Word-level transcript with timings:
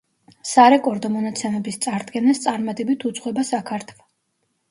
სარეკორდო 0.51 1.09
მონაცემების 1.17 1.77
წარდგენას 1.83 2.41
წარმატებით 2.45 3.05
უძღვება 3.11 3.43
საქართვ. 3.51 3.93